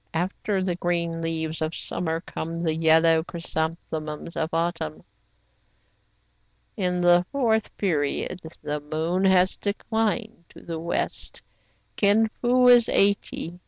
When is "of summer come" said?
1.61-2.63